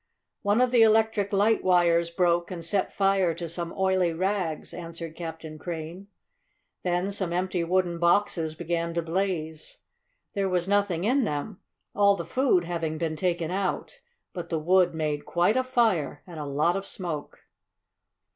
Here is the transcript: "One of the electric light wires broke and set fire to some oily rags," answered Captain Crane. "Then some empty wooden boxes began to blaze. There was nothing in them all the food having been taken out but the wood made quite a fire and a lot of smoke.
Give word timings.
"One 0.41 0.61
of 0.61 0.71
the 0.71 0.81
electric 0.81 1.31
light 1.31 1.63
wires 1.63 2.09
broke 2.09 2.49
and 2.49 2.65
set 2.65 2.91
fire 2.91 3.35
to 3.35 3.47
some 3.47 3.71
oily 3.77 4.11
rags," 4.13 4.73
answered 4.73 5.15
Captain 5.15 5.59
Crane. 5.59 6.07
"Then 6.81 7.11
some 7.11 7.31
empty 7.31 7.63
wooden 7.63 7.99
boxes 7.99 8.55
began 8.55 8.95
to 8.95 9.03
blaze. 9.03 9.77
There 10.33 10.49
was 10.49 10.67
nothing 10.67 11.03
in 11.03 11.23
them 11.23 11.59
all 11.93 12.15
the 12.15 12.25
food 12.25 12.63
having 12.63 12.97
been 12.97 13.15
taken 13.15 13.51
out 13.51 13.99
but 14.33 14.49
the 14.49 14.57
wood 14.57 14.95
made 14.95 15.23
quite 15.27 15.55
a 15.55 15.63
fire 15.63 16.23
and 16.25 16.39
a 16.39 16.45
lot 16.45 16.75
of 16.75 16.87
smoke. 16.87 17.45